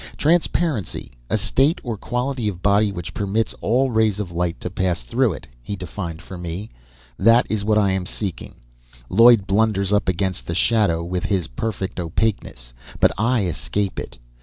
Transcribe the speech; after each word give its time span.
"Transparency: 0.17 1.11
a 1.29 1.37
state 1.37 1.79
or 1.83 1.95
quality 1.95 2.47
of 2.47 2.63
body 2.63 2.91
which 2.91 3.13
permits 3.13 3.53
all 3.61 3.91
rays 3.91 4.19
of 4.19 4.31
light 4.31 4.59
to 4.59 4.71
pass 4.71 5.03
through," 5.03 5.37
he 5.61 5.75
defined 5.75 6.23
for 6.23 6.39
me. 6.39 6.71
"That 7.19 7.45
is 7.51 7.63
what 7.63 7.77
I 7.77 7.91
am 7.91 8.07
seeking. 8.07 8.55
Lloyd 9.09 9.45
blunders 9.45 9.93
up 9.93 10.09
against 10.09 10.47
the 10.47 10.55
shadow 10.55 11.03
with 11.03 11.25
his 11.25 11.45
perfect 11.49 11.99
opaqueness. 11.99 12.73
But 12.99 13.11
I 13.15 13.43
escape 13.43 13.99
it. 13.99 14.17